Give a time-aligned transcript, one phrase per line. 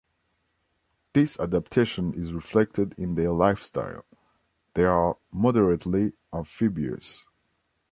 [1.13, 4.03] This adaptation is reflected in their life style;
[4.73, 7.27] they are moderately amphibious.